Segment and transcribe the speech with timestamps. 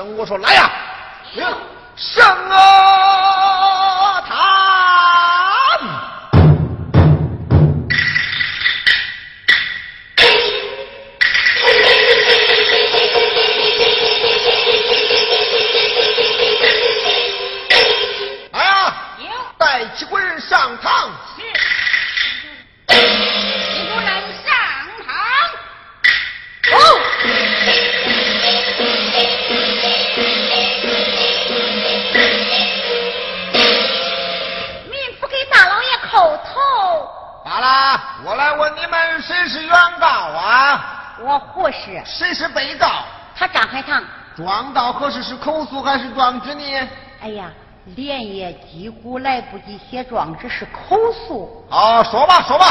[0.00, 0.70] 声，我说来呀，
[1.94, 2.69] 上啊
[44.36, 44.46] 海棠。
[44.46, 46.88] 状到合适是口诉还是状纸呢？
[47.20, 47.50] 哎呀，
[47.96, 51.66] 连夜几乎来不及写状纸，是口诉。
[51.70, 52.66] 哦，说吧，说吧。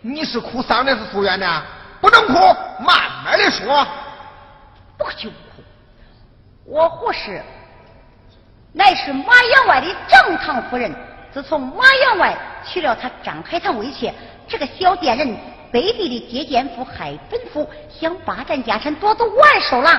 [0.00, 1.62] 你是哭丧的，是诉冤的？
[2.00, 2.34] 不能哭，
[2.80, 3.86] 慢慢的说。
[4.96, 5.62] 不就哭？
[6.64, 7.42] 我胡氏
[8.76, 10.94] 乃是马员外的正堂夫人。
[11.32, 14.14] 自从马员外娶了他张海棠为妾，
[14.46, 15.26] 这个小贱人
[15.72, 19.98] 卑鄙的接奸夫害本夫，想霸占家产，夺走万寿郎。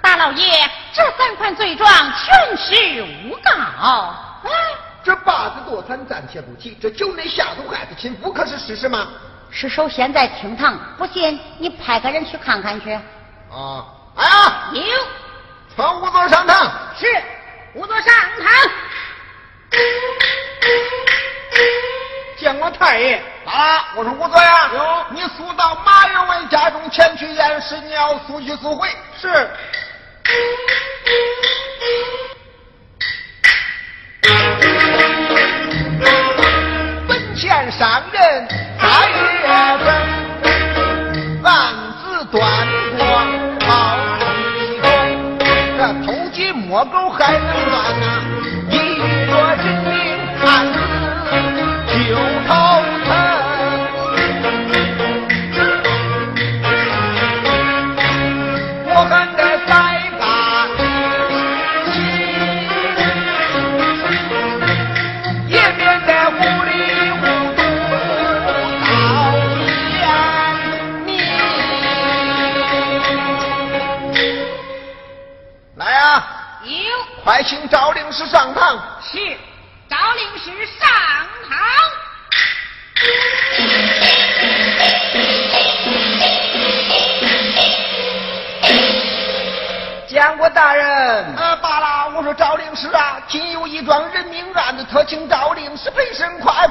[0.00, 0.50] 大老爷，
[0.94, 3.50] 这三款罪状全是诬告。
[3.52, 4.40] 啊，
[5.04, 9.08] 这八字夺产暂且不提，这酒内下毒害死亲夫，可是事实吗？
[9.50, 12.92] 是首先在厅堂，不信你派个人去看看去。
[12.92, 13.84] 啊，
[14.16, 14.82] 哎呀，有
[15.74, 16.70] 传仵作上堂。
[16.98, 17.06] 是，
[17.76, 18.46] 仵作上堂。
[22.38, 23.22] 见过太爷。
[23.44, 28.88] 啊，我说仵作呀，有你速到马员外家中前去验尸，你要速去速回。
[29.20, 29.50] 是。
[37.06, 38.48] 本县商人
[38.80, 39.46] 大月
[39.84, 39.86] 份，
[41.44, 42.40] 暗自断
[42.96, 43.06] 过
[43.66, 43.68] 好
[44.56, 44.88] 几功，
[45.78, 47.38] 这偷鸡摸狗还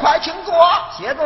[0.05, 0.53] 快快请坐。
[0.95, 1.25] 谢坐。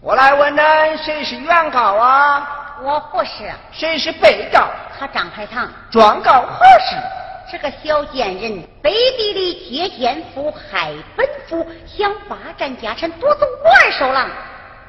[0.00, 2.48] 我来问恁，谁是原告啊？
[2.82, 4.66] 我不是，谁是被告？
[4.98, 5.70] 他张海棠。
[5.92, 6.96] 状告何事？
[7.52, 14.28] 这个小贱人背地里借奸夫害本夫，想霸占家产，夺走我儿手郎。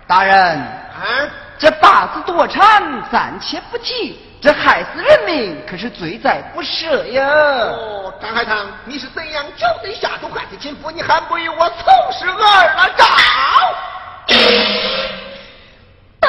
[0.07, 7.25] 大人，啊，这八字夺产暂且不提，这害死人命可是罪在不赦呀！
[7.25, 10.91] 哦，张海棠，你是怎样酒醉下毒害死亲夫？
[10.91, 13.05] 你还不与我从实而了招？
[16.19, 16.27] 大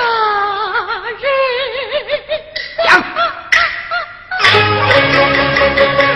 [1.19, 1.27] 人，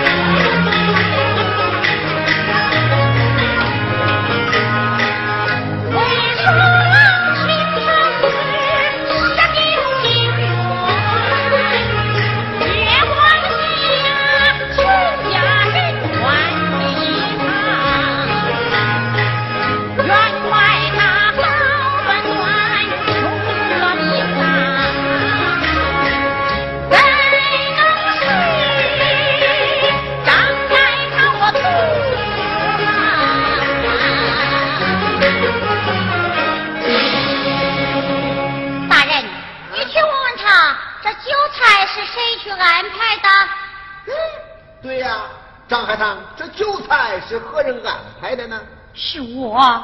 [46.36, 48.60] 这酒菜是何人安排的呢？
[48.94, 49.82] 是我。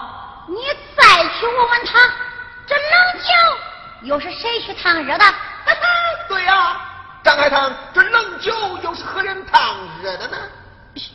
[0.48, 0.56] 你
[0.96, 1.98] 再去问问他，
[2.66, 3.30] 这冷酒
[4.02, 5.24] 又是谁去烫热的？
[6.28, 6.80] 对呀、
[7.22, 8.52] 张海棠，这冷酒
[8.82, 10.36] 又是何人烫热的呢？
[10.96, 11.10] 是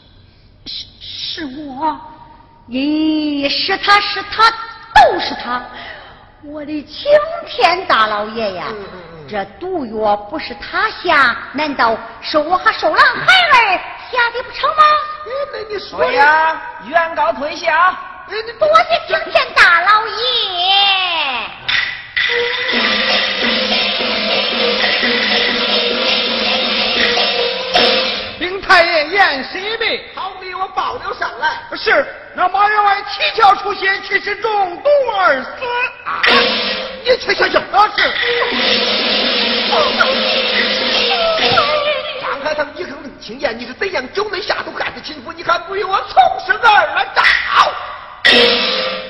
[0.66, 2.00] 是是我。
[2.68, 5.64] 咦，是他是他都是他！
[6.44, 7.12] 我的青
[7.48, 8.68] 天大老爷呀！
[9.28, 14.84] 这毒药不是他下，难道是我和寿郎孩儿下的不成吗？
[15.26, 17.98] 哎，那你说对呀，原告退下。
[18.28, 20.14] 哎，你多谢青天大老爷！
[28.40, 30.10] 禀太爷，验尸一备。
[30.16, 31.62] 好比我保留上来。
[31.76, 35.50] 是，那马员外蹊跷出血，却是中毒而死。
[36.06, 36.22] 啊，
[37.04, 37.58] 你去去去！
[37.58, 38.10] 啊是。
[42.40, 47.22] 张海棠，你可能听见你是怎样酒内下毒害死亲夫，你还不与我从实儿了招？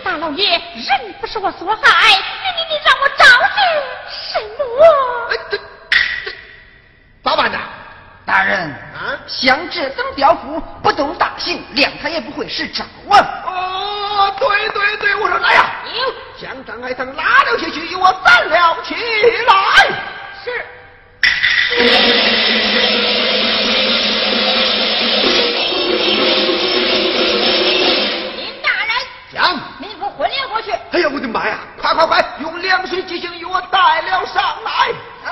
[0.04, 3.60] 大老爷，人不是我所害，你你你让我招致
[4.10, 4.58] 什么？
[5.30, 5.64] 哎，这这
[7.24, 7.60] 咋办呢？
[8.26, 8.62] 大人，
[8.96, 9.16] 啊？
[9.28, 13.44] 像这等刁妇不动大刑，谅他也不会是招啊！
[13.46, 15.70] 哦，对对对，我说来呀，
[16.42, 19.88] 将张海棠拉了下去，与我站了起来。
[20.44, 20.66] 是。
[29.32, 30.72] 将，您给我混了过去。
[30.92, 31.60] 哎呀，我的妈呀！
[31.80, 34.92] 快快快，用凉水激醒，与我带了上来。
[35.24, 35.30] 走。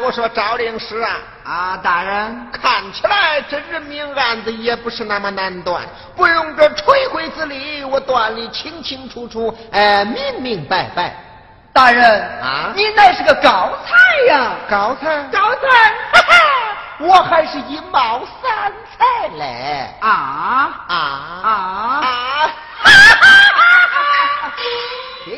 [0.00, 5.82] 我说赵令师啊，啊，大人，看起来这人命案子也不是那么难断，
[6.16, 11.14] 不用这吹灰之力，我断的清清楚楚，哎，明明白白。
[11.72, 14.52] 大人啊你乃是个高才呀！
[14.68, 15.68] 高才，高才，
[16.12, 16.34] 哈 哈
[16.98, 19.94] 我还是一貌三才嘞！
[20.00, 20.08] 啊
[20.88, 20.94] 啊
[21.42, 21.50] 啊！
[22.02, 22.50] 啊！
[25.28, 25.32] 我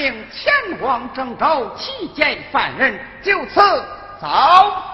[0.00, 3.60] 命，前往郑州去见犯人，就此
[4.18, 4.89] 走。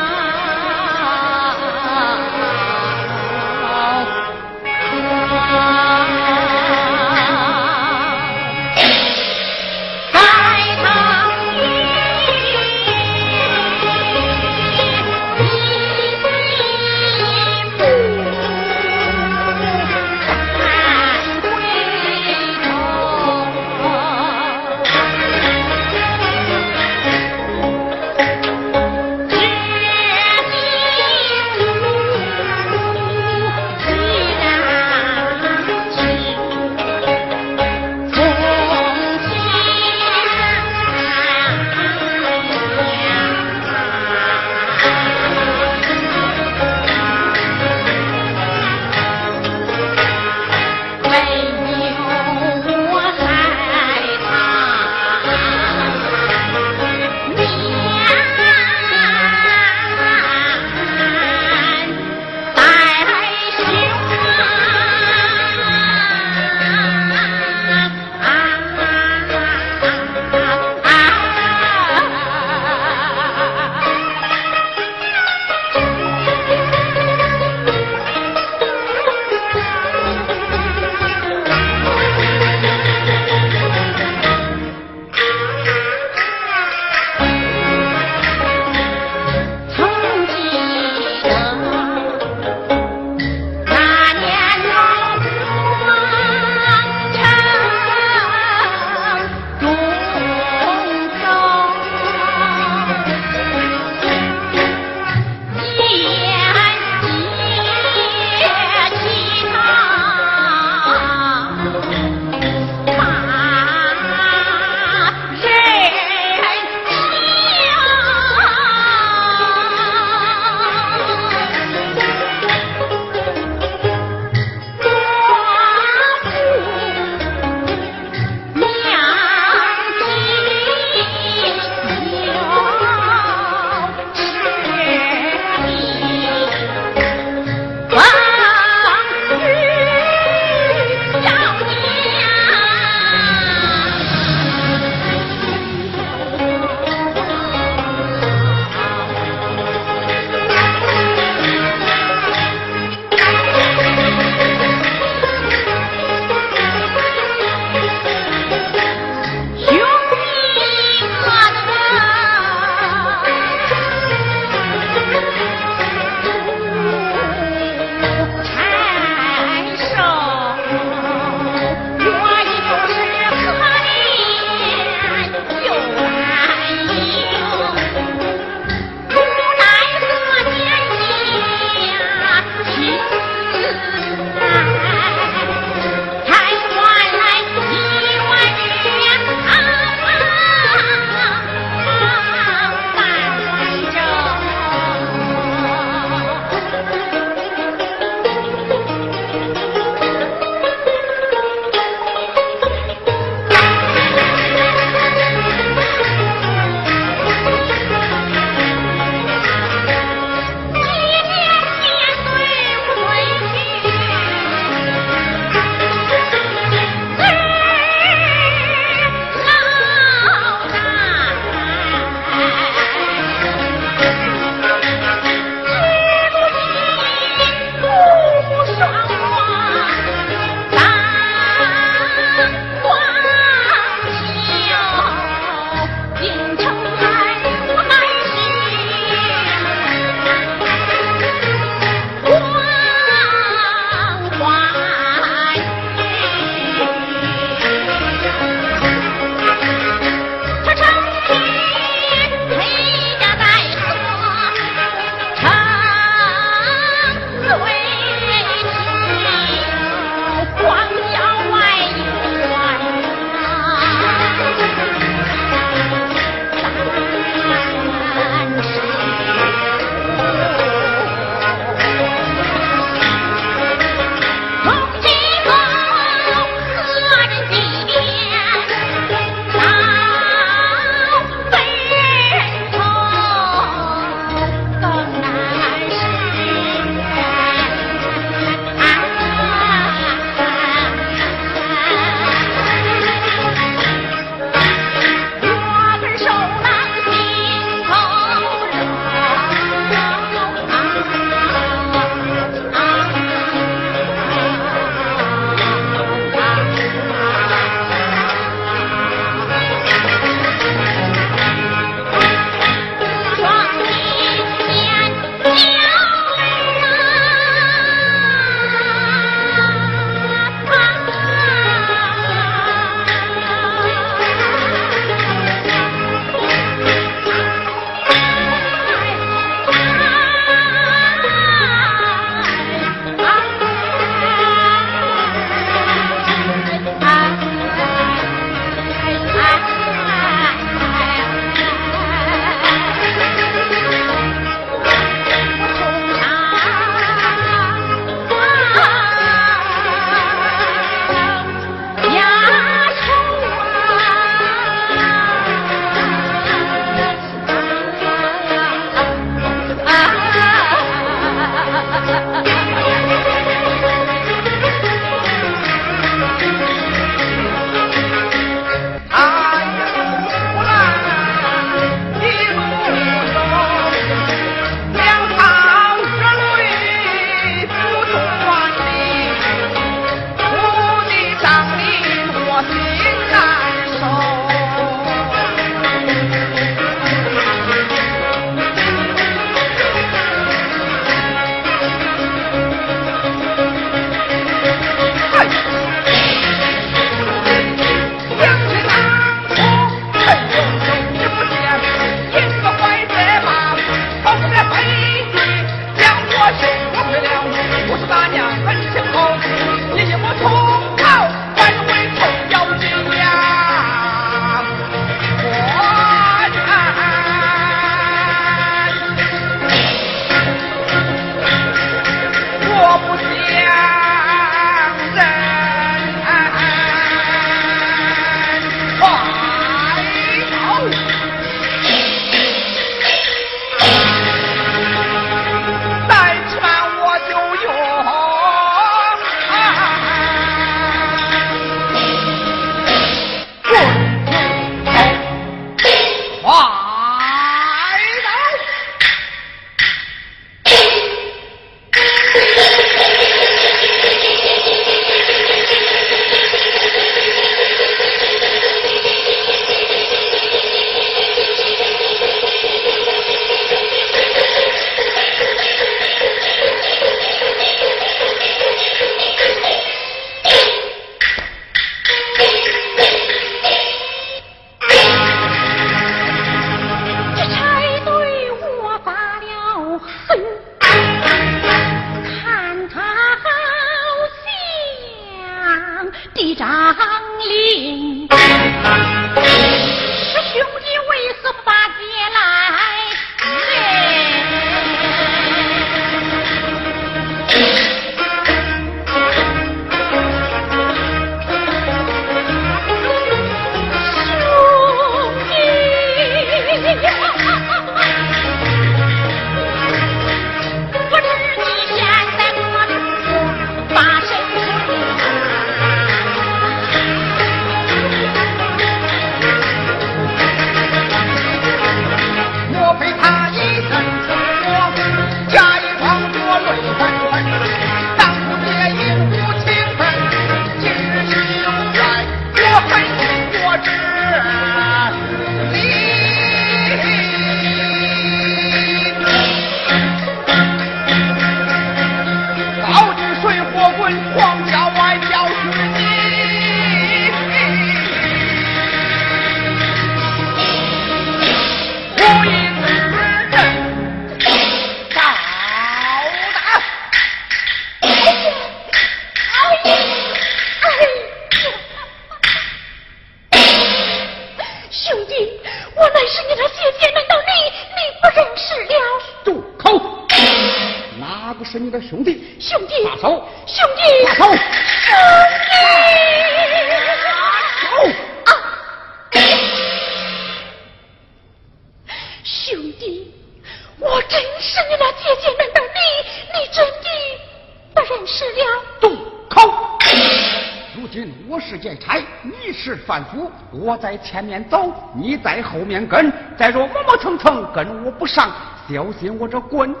[594.04, 598.50] 在前面走，你在后面跟，再说磨磨蹭蹭，跟我不上，
[598.86, 600.00] 小心我这棍子。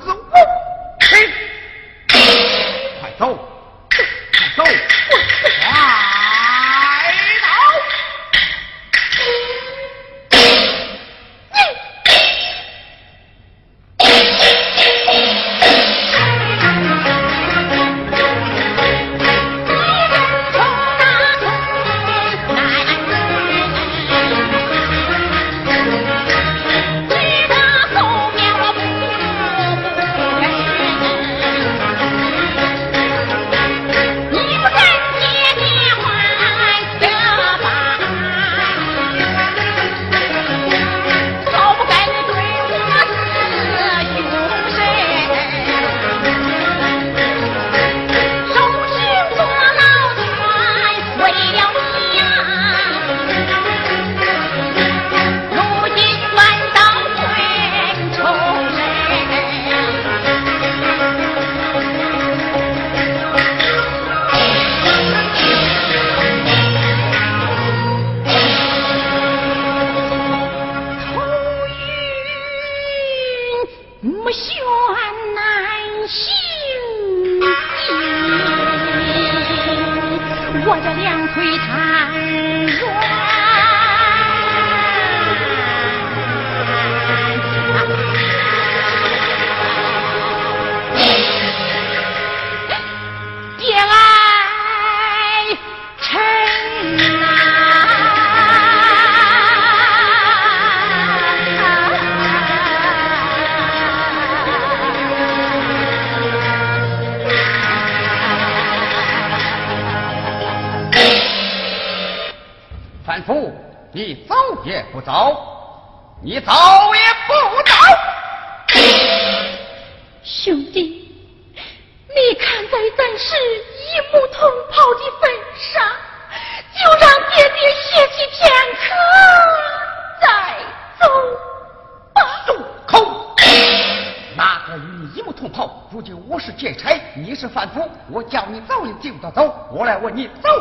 [140.14, 140.53] 你走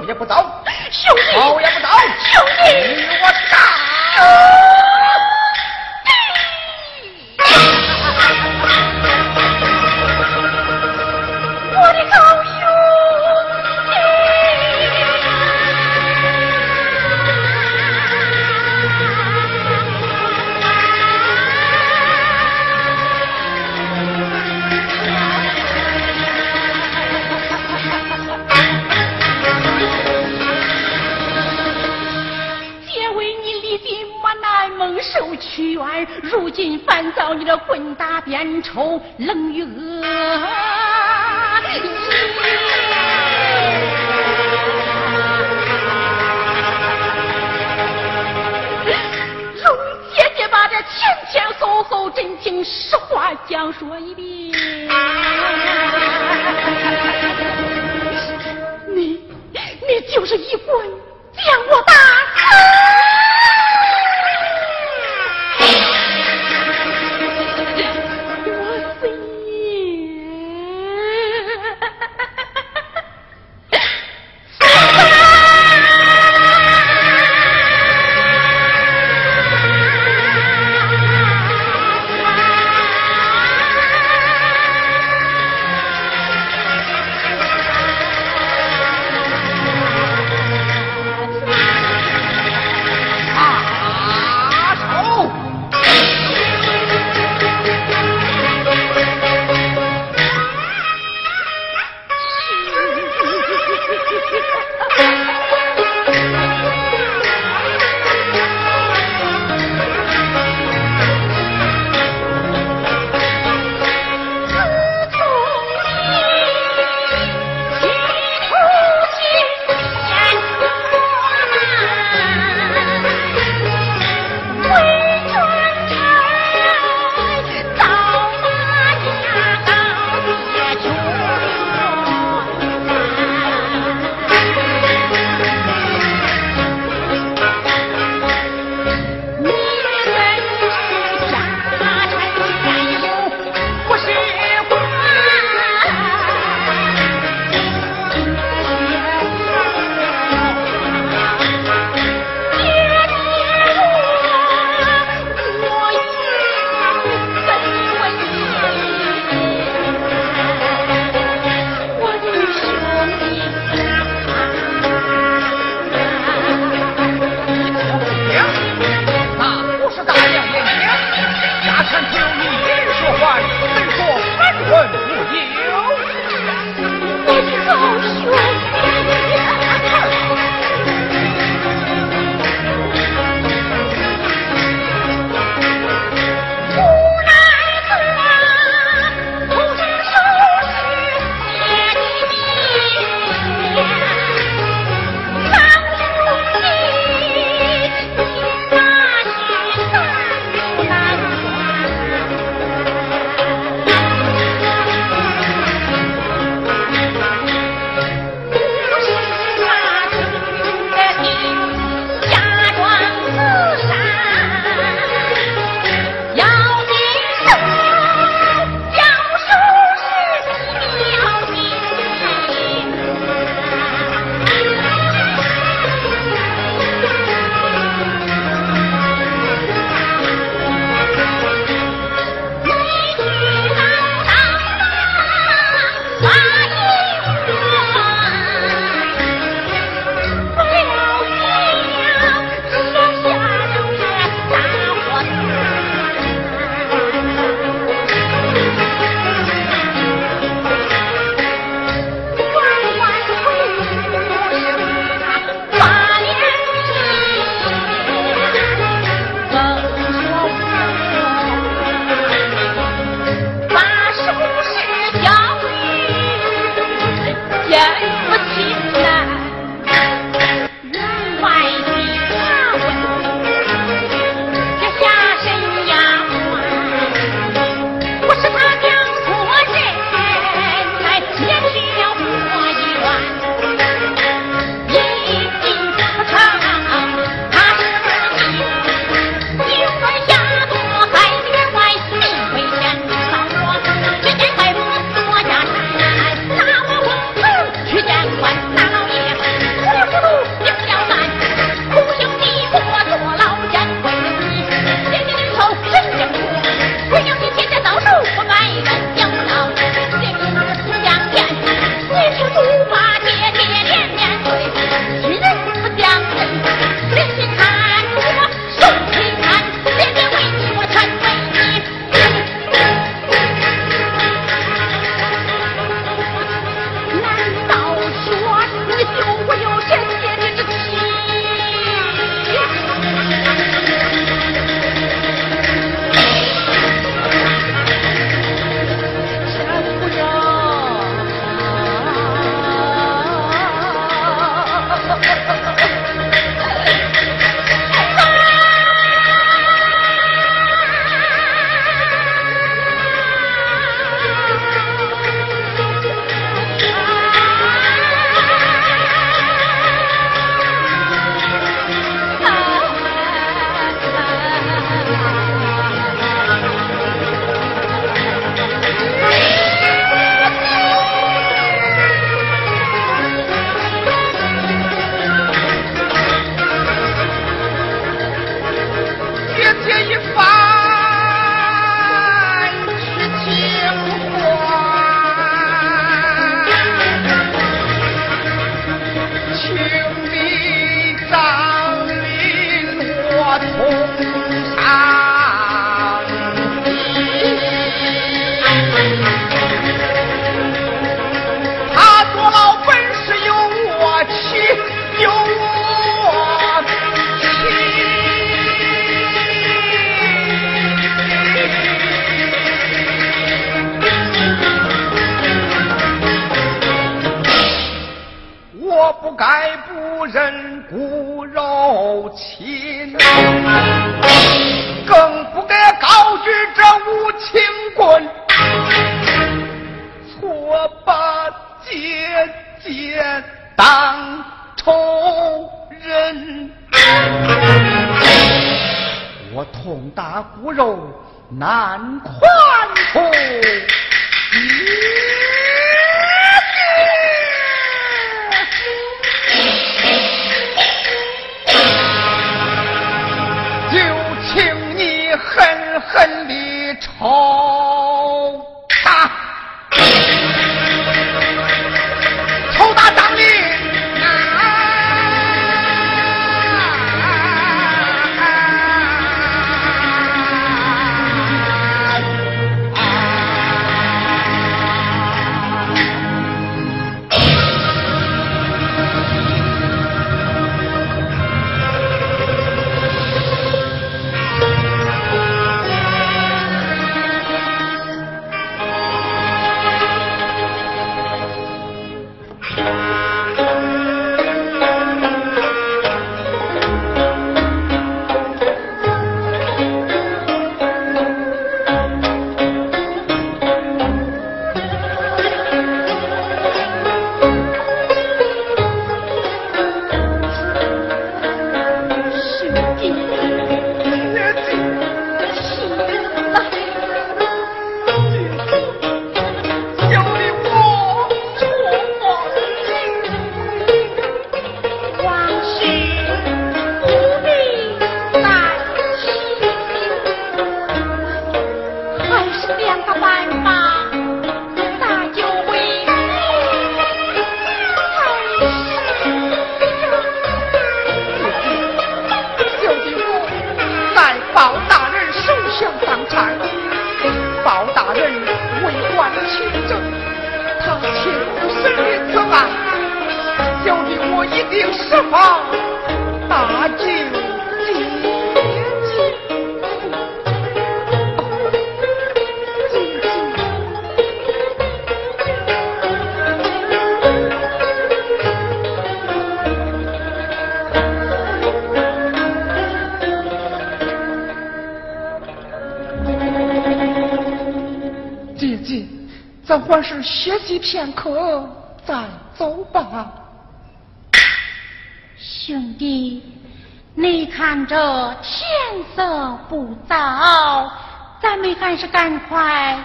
[588.93, 590.93] 天色不早，
[591.41, 592.95] 咱们还是赶快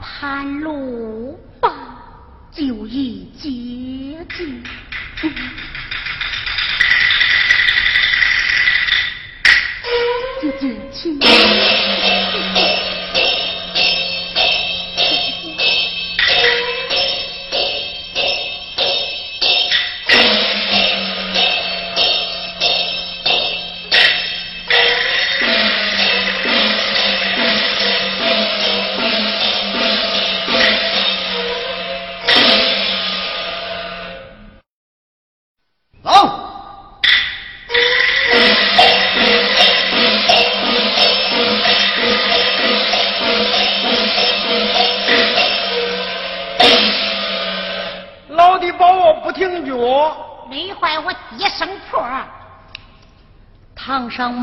[0.00, 1.70] 盘路吧。
[2.50, 4.64] 就已接近。
[10.40, 11.16] 姐姐，请。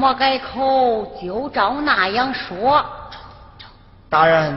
[0.04, 2.86] 我改口就照那样说。
[4.10, 4.54] 大人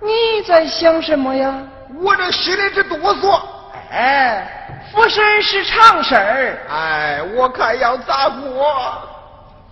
[0.00, 1.54] 你在想什么呀？
[2.00, 3.42] 我这心里直哆嗦。
[3.90, 6.66] 哎俯身是常事儿。
[6.70, 8.74] 哎我看要咋过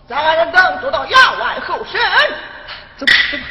[0.06, 1.98] 咱俩人等做到要外后身
[2.98, 3.44] 走吧走吧。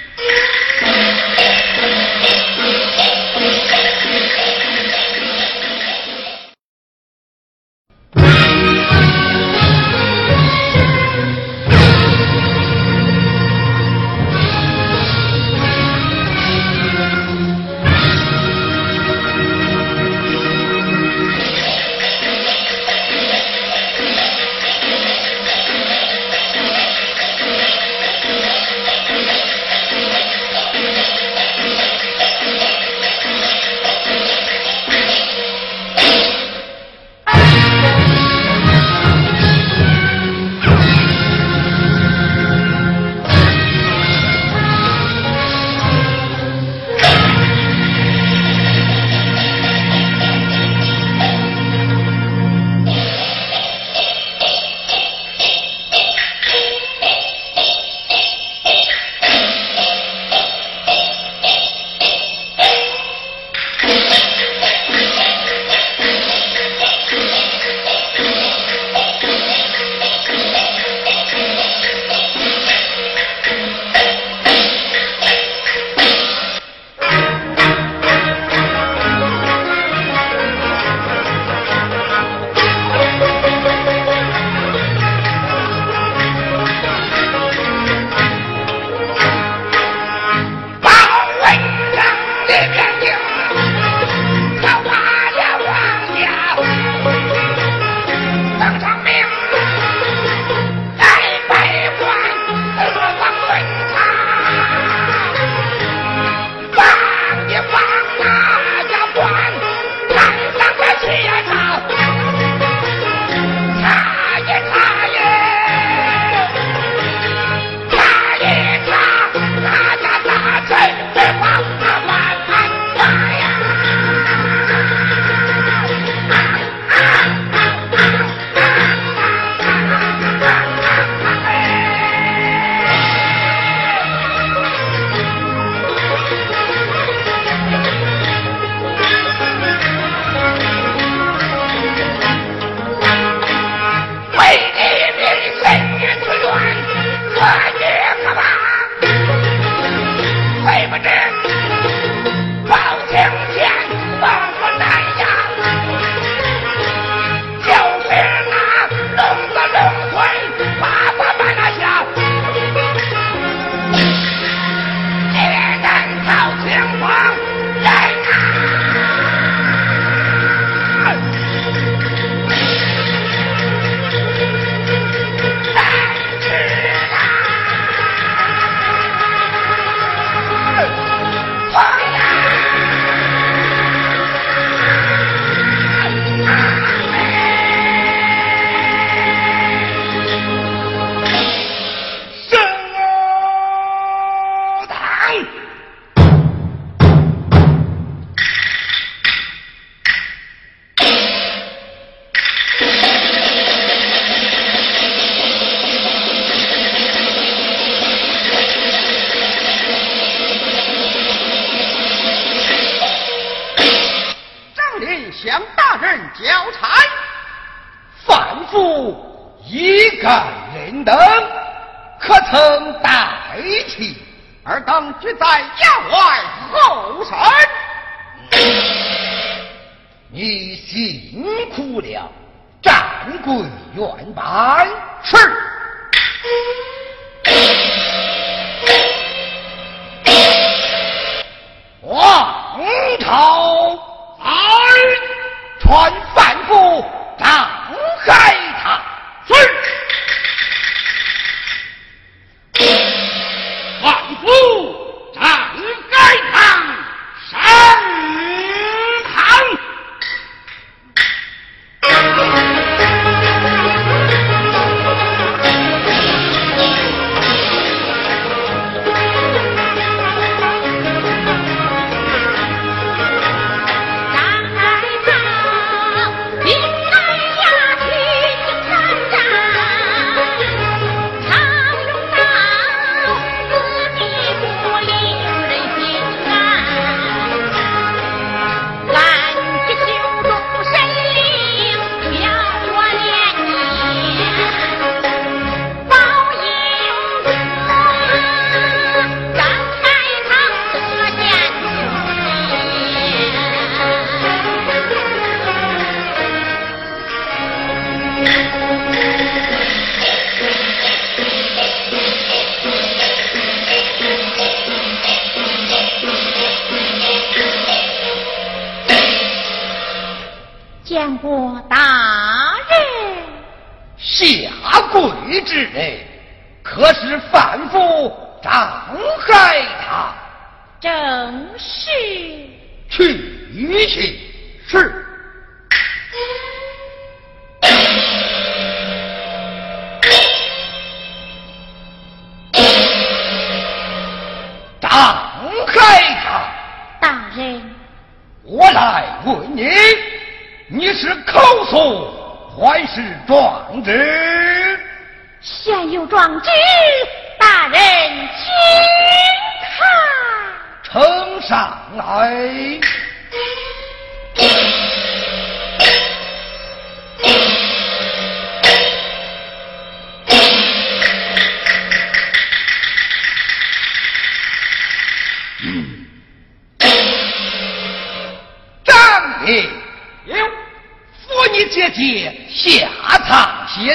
[243.20, 243.57] 朝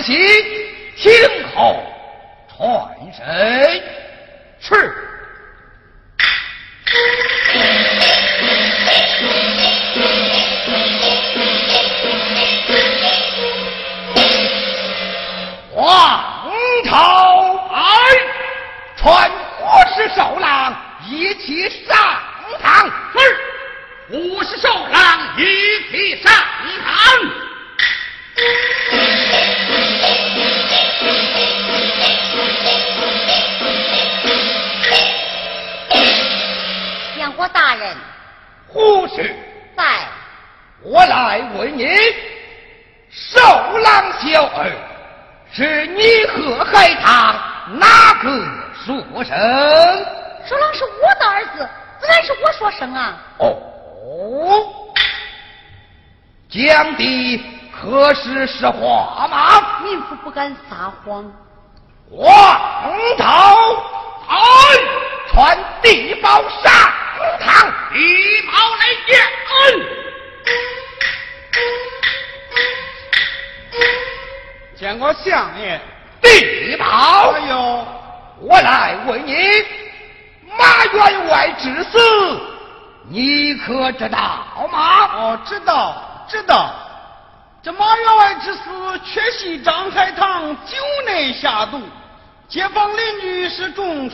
[0.02, 0.51] 起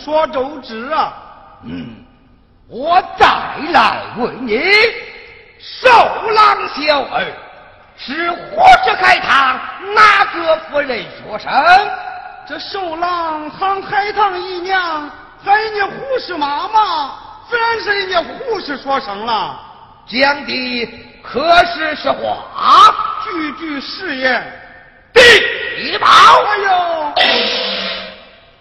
[0.08, 1.12] 所周知啊。
[1.64, 2.02] 嗯，
[2.66, 3.26] 我再
[3.72, 4.58] 来问你，
[5.60, 7.26] 受郎小儿
[7.94, 9.60] 是何时开堂
[9.94, 11.52] 哪个夫人说声？
[12.48, 15.10] 这受郎喊海棠姨娘，
[15.44, 17.12] 喊人家胡氏妈妈，
[17.50, 19.60] 自然是人家胡氏说声了。
[20.06, 20.88] 讲的
[21.22, 22.46] 可是实话？
[23.24, 24.42] 句句是言，
[25.12, 27.12] 地保，哎呦，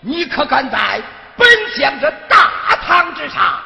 [0.01, 1.01] 你可敢在
[1.37, 3.59] 本将这大堂之上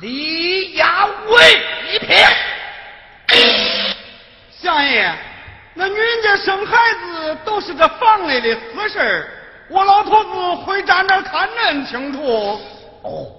[0.00, 2.16] 立压威凭？
[6.22, 9.28] 这生孩子都是这房内的私事
[9.68, 12.58] 我老头子会站那看恁清楚。
[13.02, 13.30] 哦，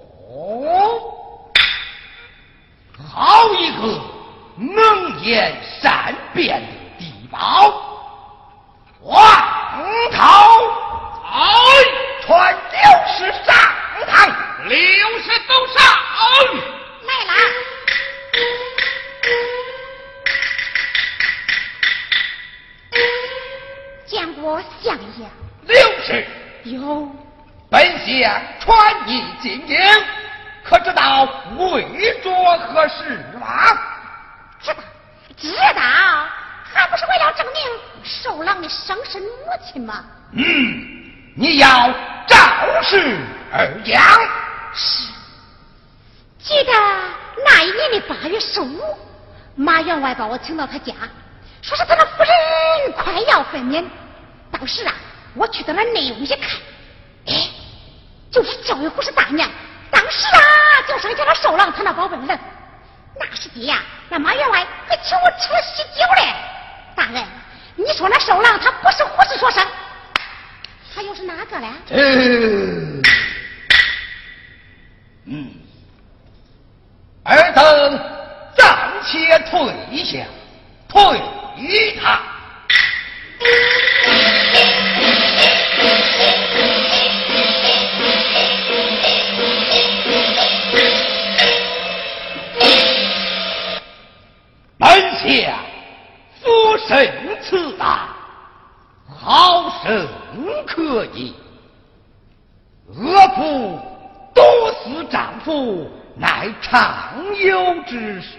[3.12, 4.00] 好一个
[4.56, 6.68] 能言善辩的
[6.98, 7.38] 地宝，
[9.02, 9.20] 王
[10.12, 10.95] 涛，哎，
[12.22, 12.80] 传六
[13.12, 13.54] 十上
[14.06, 14.14] 堂，
[14.68, 14.78] 六
[15.20, 15.76] 十都上。
[17.02, 17.34] 来啦！
[24.06, 25.28] 见过相爷。
[25.66, 26.26] 六十。
[26.64, 27.06] 有。
[27.68, 29.78] 本相传你进京，
[30.64, 31.28] 可知道
[31.58, 31.82] 为
[32.22, 33.78] 着何事吗？
[34.62, 34.76] 知道，
[35.36, 35.82] 知道，
[36.72, 37.56] 还不是为了证明
[38.04, 39.28] 寿郎的生身母
[39.70, 40.02] 亲吗？
[40.32, 41.05] 嗯，
[41.38, 41.68] 你要
[42.26, 42.36] 照
[42.82, 43.18] 实
[43.52, 44.02] 而讲。
[44.72, 45.12] 是。
[46.38, 46.72] 记得
[47.44, 48.80] 那一年的八月十五，
[49.54, 50.94] 马员外把我请到他家，
[51.60, 53.84] 说是他的夫人快要分娩，
[54.50, 54.94] 当时啊，
[55.34, 56.40] 我去到那内屋一看，
[57.26, 57.50] 哎，
[58.30, 59.50] 就是这位护士大娘，
[59.90, 60.40] 当时啊
[60.88, 62.38] 就剩下了寿郎他那宝贝儿。
[63.18, 66.32] 那时的呀，那马员外还请我吃了喜酒嘞。
[66.94, 67.22] 大人，
[67.74, 69.66] 你说那寿郎他不是护士所生，
[70.96, 71.66] 他又是哪个嘞？
[71.90, 73.02] 嗯。
[75.26, 75.50] 嗯。
[77.24, 78.00] 尔等
[78.56, 79.60] 暂且退
[80.02, 80.24] 下，
[80.88, 81.20] 退
[82.00, 82.18] 他。
[94.78, 94.88] 门
[95.18, 95.58] 下
[96.40, 98.15] 夫神赐大，
[99.70, 100.08] 生
[100.66, 101.34] 可以。
[102.88, 103.80] 恶妇
[104.34, 104.42] 毒
[104.84, 105.90] 死丈夫。
[106.18, 107.12] 乃常
[107.44, 108.38] 有之事，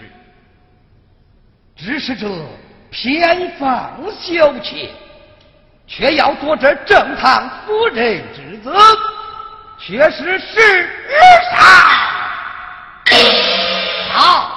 [1.76, 2.26] 只是这
[2.90, 4.90] 偏房小妾，
[5.86, 8.74] 却要做这正堂夫人之子，
[9.78, 10.90] 却是世
[11.52, 11.60] 上
[14.10, 14.47] 好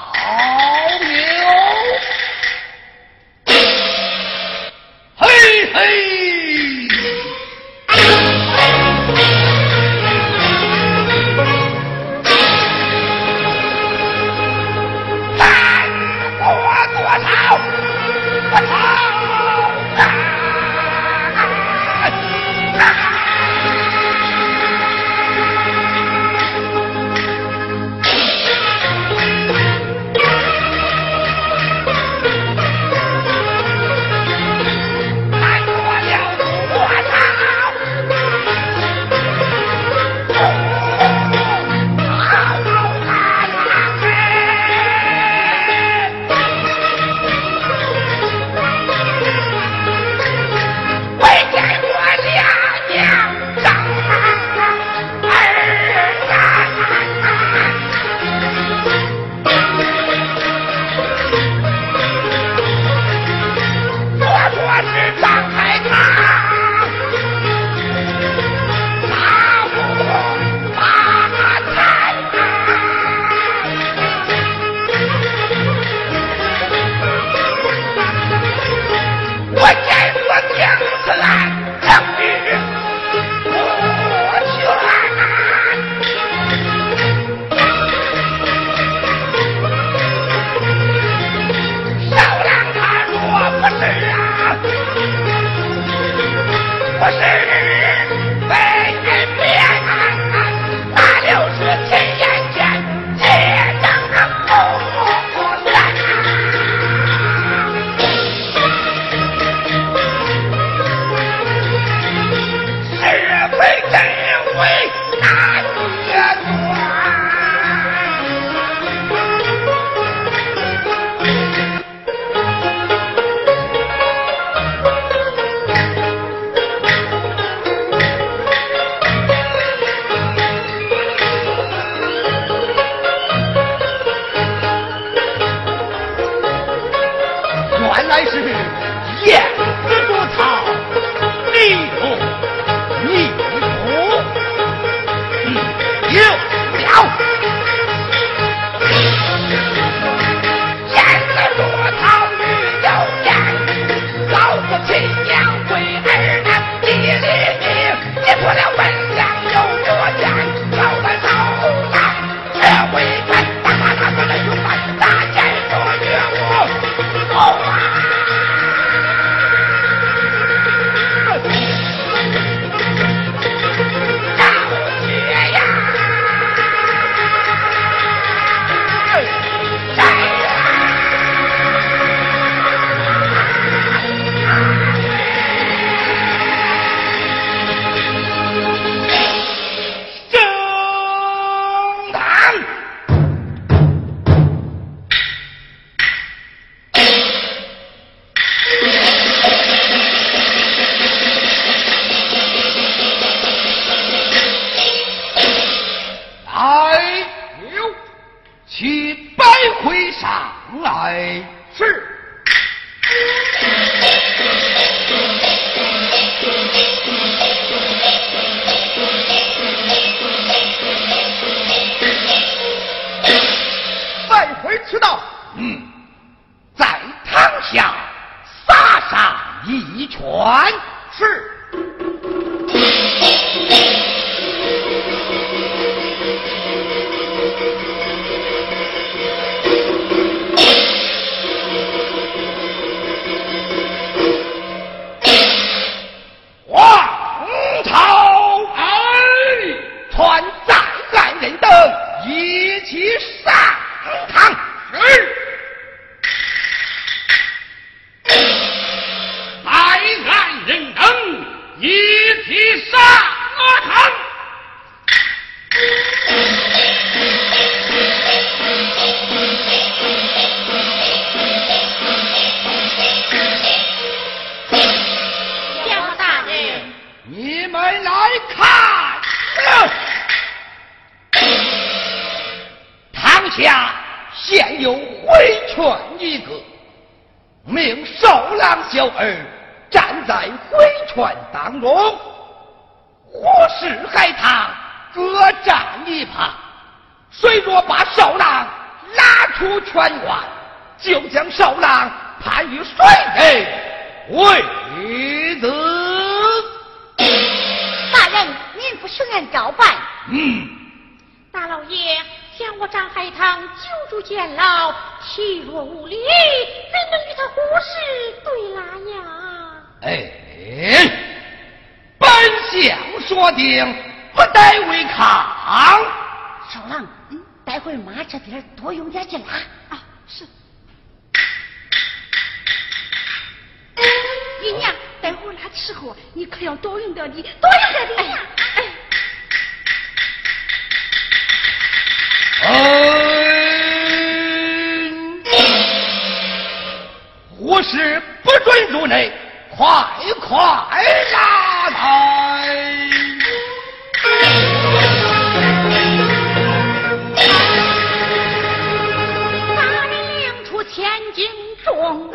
[360.94, 361.50] 千斤
[361.86, 362.30] 重，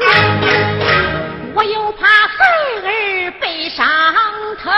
[1.54, 2.34] 我又怕孩
[2.82, 3.86] 儿被伤
[4.62, 4.72] 疼。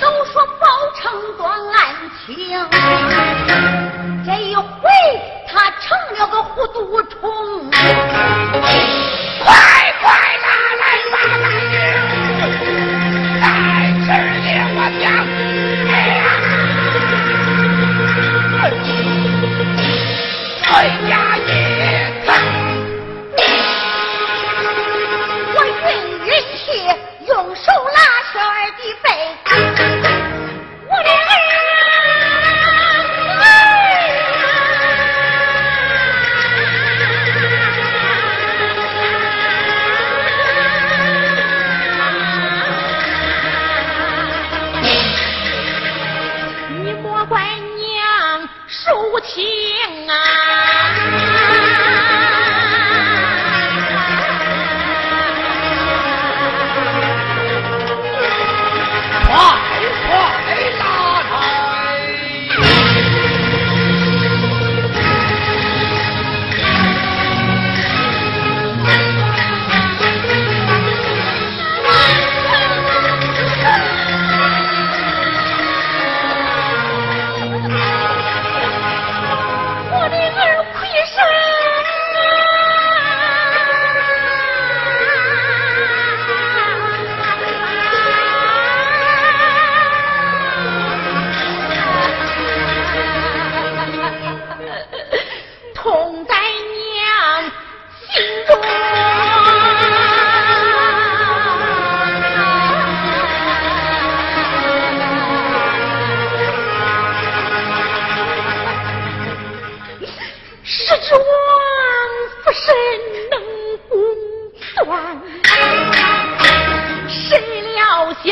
[0.00, 1.94] 都说包成断案
[2.24, 2.34] 情，
[4.24, 4.64] 这一回
[5.46, 7.20] 他成了个糊涂虫。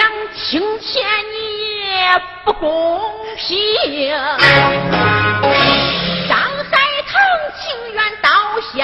[0.03, 3.00] 想听见也不公
[3.36, 4.11] 平，
[6.28, 6.72] 张海
[7.07, 7.12] 棠
[7.61, 7.62] 情
[7.94, 8.28] 愿倒
[8.74, 8.76] 下，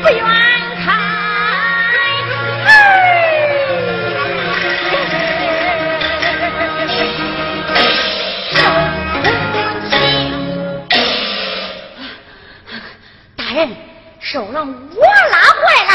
[0.00, 0.24] 不愿
[0.82, 0.86] 开
[2.64, 2.66] 门。
[13.36, 13.68] 大人，
[14.18, 15.89] 受了我拉坏了。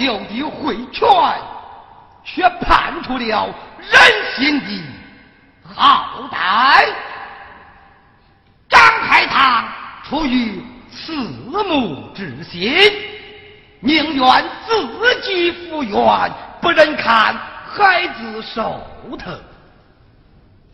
[0.00, 1.06] 小小的贿权，
[2.24, 4.00] 却判出了人
[4.34, 4.82] 心的
[5.74, 6.86] 好歹。
[8.66, 9.68] 张开堂
[10.08, 12.90] 出于慈母之心，
[13.80, 16.32] 宁愿自己服冤，
[16.62, 17.36] 不忍看
[17.66, 18.80] 孩子受
[19.18, 19.34] 疼；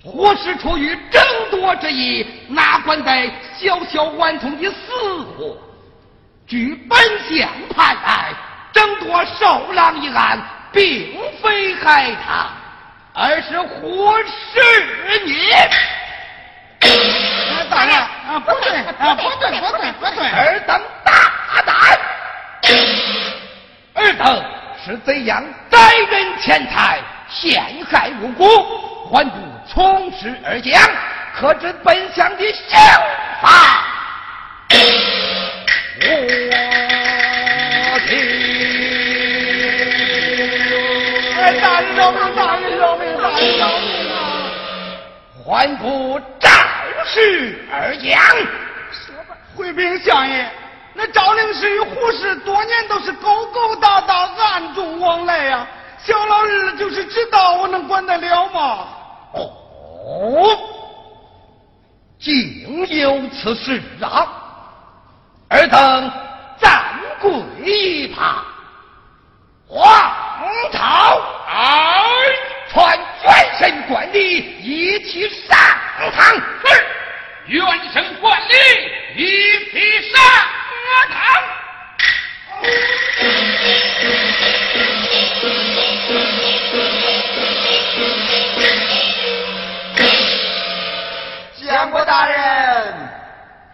[0.04, 1.20] 或是出于争
[1.50, 5.56] 夺之意，哪管在小小顽童的死活。
[6.46, 6.96] 据本
[7.28, 8.32] 相判来，
[8.76, 10.38] 争夺受狼一案，
[10.70, 12.48] 并非害他，
[13.14, 15.48] 而是活是你。
[17.70, 20.28] 大人，啊，不对，啊，不对，不对，不对。
[20.28, 21.10] 尔等大
[21.64, 21.74] 胆！
[23.94, 24.44] 尔等
[24.84, 25.78] 是怎样宰
[26.10, 27.00] 人钱财、
[27.30, 28.44] 陷害无辜，
[29.10, 30.78] 还不从实而讲？
[31.34, 32.78] 可知本相的刑
[33.40, 33.48] 罚？
[41.76, 42.34] 大人饶命！
[42.34, 43.16] 大人饶命！
[43.18, 44.16] 大人饶命啊！
[45.44, 46.50] 还不战
[47.04, 48.18] 事而讲？
[49.54, 50.48] 回禀相爷，
[50.94, 55.66] 那赵灵氏与胡氏多年都是勾勾搭搭、暗中往来呀、
[55.98, 58.86] 小老日就是知道，我能管得了吗？
[59.34, 60.58] 哦，
[62.18, 64.26] 竟有此事啊！
[65.50, 66.10] 尔等
[66.58, 66.82] 暂
[67.20, 67.30] 跪
[67.66, 68.42] 一旁，
[69.68, 69.84] 皇
[70.72, 71.20] 朝
[72.68, 74.20] 传元神观礼，
[74.60, 75.56] 一起上
[76.12, 76.34] 堂。
[76.34, 76.86] 是，
[77.46, 78.54] 元神观礼，
[79.16, 79.24] 一
[79.70, 80.20] 起上
[81.08, 81.16] 堂。
[91.54, 92.36] 相国大人，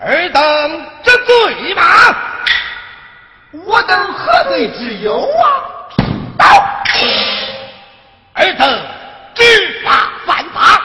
[0.01, 1.83] 尔等这罪吗？
[3.53, 5.45] 我等何罪之有啊？
[6.39, 6.47] 到，
[8.35, 8.87] 尔等
[9.35, 10.81] 知法犯法，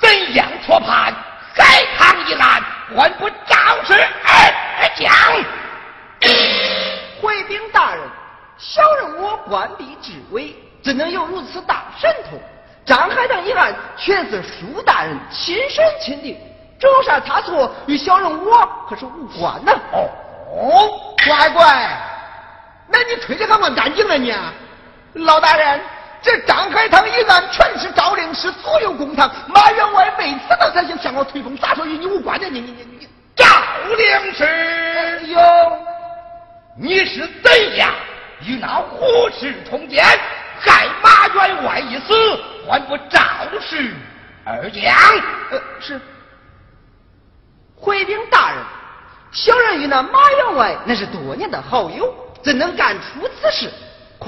[0.00, 1.12] 怎样错判
[1.56, 2.62] 海棠一案，
[2.96, 5.12] 还不照实而讲？
[7.20, 8.02] 回禀大人，
[8.58, 12.40] 小人我官逼至微，怎能有如此大神通？
[12.86, 16.38] 张海棠一案全是舒大人亲身亲定，
[16.78, 17.74] 这有啥差错？
[17.86, 19.72] 与小人我可是无关呐。
[19.92, 21.98] 哦，乖乖，
[22.86, 24.32] 那你推的还蛮干净了你。
[25.14, 25.80] 老大人，
[26.20, 32.46] 这张海棠一案全是赵令氏所有公堂，马员外为此他才想向我推风，咋说与你无关呢？
[32.50, 33.44] 你你你你，赵
[33.96, 35.40] 灵氏，哟，
[36.76, 37.94] 你是怎样
[38.42, 40.04] 与那胡氏通奸，
[40.60, 42.14] 害马员外一死，
[42.68, 43.20] 还不照
[43.60, 43.94] 实
[44.44, 44.94] 而讲？
[45.50, 46.00] 呃，是。
[47.76, 48.58] 回禀大人，
[49.30, 52.12] 小人与那马员外那是多年的好友，
[52.42, 53.70] 怎能干出此事？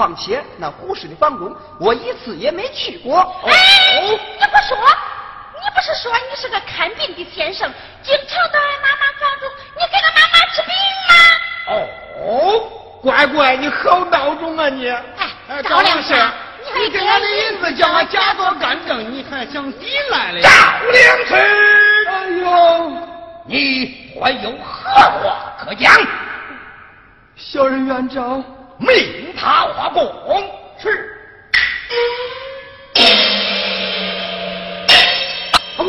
[0.01, 3.19] 况且那胡氏的房宫，我一次也没去过。
[3.45, 3.53] 哎，
[4.09, 4.79] 你不说，
[5.61, 7.71] 你不是说你是个看病的先生，
[8.03, 10.73] 经常到俺妈妈房中，你给俺妈妈治病
[11.07, 11.13] 吗？
[12.25, 14.89] 哦，乖乖，你好孬种啊你！
[14.89, 16.33] 哎赵老师赵亮，
[16.77, 20.41] 你给俺的银子叫俺假作干政，你还想抵赖嘞？
[20.41, 20.49] 赵
[20.93, 21.35] 灵氏，
[22.09, 22.91] 哎呦，
[23.45, 25.93] 你还有何话可讲？
[27.37, 28.43] 小人愿照。
[28.81, 30.03] 命他画工
[30.79, 31.17] 是。
[35.77, 35.85] 阿